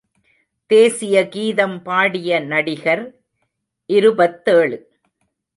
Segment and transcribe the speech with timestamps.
[0.69, 3.03] தேசிய கீதம் பாடிய நடிகர்
[3.89, 4.79] இருபத்தேழு.